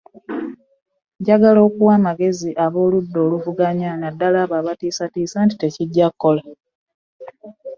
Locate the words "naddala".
4.01-4.37